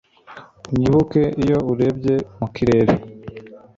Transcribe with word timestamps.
unyibuke 0.71 1.21
iyo 1.43 1.57
urebye 1.71 2.15
mu 2.39 2.47
kirere 2.55 2.93